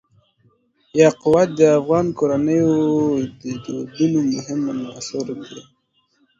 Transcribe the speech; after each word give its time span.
یاقوت 1.01 1.49
د 1.59 1.61
افغان 1.79 2.07
کورنیو 2.19 2.75
د 3.41 3.43
دودونو 3.63 4.19
مهم 4.33 4.61
عنصر 4.93 5.27
دی. 5.49 5.61